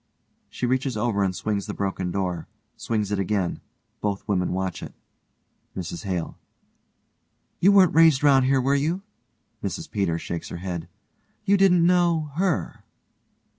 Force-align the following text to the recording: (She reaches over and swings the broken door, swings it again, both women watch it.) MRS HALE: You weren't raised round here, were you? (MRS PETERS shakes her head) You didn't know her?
(She 0.49 0.65
reaches 0.65 0.97
over 0.97 1.23
and 1.23 1.35
swings 1.35 1.67
the 1.67 1.75
broken 1.75 2.09
door, 2.09 2.47
swings 2.75 3.11
it 3.11 3.19
again, 3.19 3.61
both 4.01 4.27
women 4.27 4.51
watch 4.51 4.81
it.) 4.81 4.95
MRS 5.77 6.05
HALE: 6.05 6.39
You 7.59 7.71
weren't 7.71 7.93
raised 7.93 8.23
round 8.23 8.45
here, 8.45 8.59
were 8.59 8.73
you? 8.73 9.03
(MRS 9.63 9.91
PETERS 9.91 10.19
shakes 10.23 10.49
her 10.49 10.57
head) 10.57 10.89
You 11.45 11.55
didn't 11.55 11.85
know 11.85 12.31
her? 12.33 12.83